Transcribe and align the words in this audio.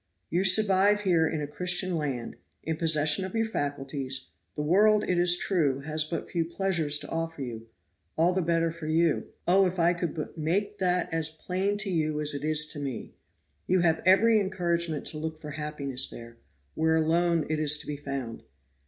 "You 0.31 0.43
survive 0.43 1.01
here 1.01 1.27
in 1.29 1.43
a 1.43 1.47
Christian 1.47 1.95
land, 1.95 2.35
in 2.63 2.75
possession 2.77 3.23
of 3.23 3.35
your 3.35 3.45
faculties; 3.45 4.29
the 4.55 4.63
world, 4.63 5.03
it 5.03 5.19
is 5.19 5.37
true, 5.37 5.81
has 5.81 6.03
but 6.03 6.27
few 6.27 6.43
pleasures 6.43 6.97
to 6.97 7.09
offer 7.09 7.43
you 7.43 7.67
all 8.17 8.33
the 8.33 8.41
better 8.41 8.71
for 8.71 8.87
you. 8.87 9.27
Oh, 9.47 9.67
if 9.67 9.77
I 9.77 9.93
could 9.93 10.15
but 10.15 10.35
make 10.39 10.79
that 10.79 11.13
as 11.13 11.29
plain 11.29 11.77
to 11.77 11.91
you 11.91 12.19
as 12.19 12.33
it 12.33 12.43
is 12.43 12.65
to 12.69 12.79
me. 12.79 13.13
You 13.67 13.81
have 13.81 14.01
every 14.03 14.39
encouragement 14.39 15.05
to 15.09 15.19
look 15.19 15.37
for 15.39 15.51
happiness 15.51 16.09
there, 16.09 16.37
where 16.73 16.95
alone 16.95 17.45
it 17.47 17.59
is 17.59 17.77
to 17.77 17.85
be 17.85 17.95
found. 17.95 18.41